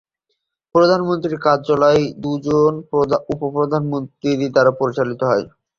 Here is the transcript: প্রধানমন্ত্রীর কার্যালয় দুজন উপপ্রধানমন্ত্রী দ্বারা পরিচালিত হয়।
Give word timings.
প্রধানমন্ত্রীর 0.75 1.37
কার্যালয় 1.39 2.01
দুজন 2.23 2.71
উপপ্রধানমন্ত্রী 3.33 4.29
দ্বারা 4.47 4.71
পরিচালিত 4.79 5.21
হয়। 5.23 5.45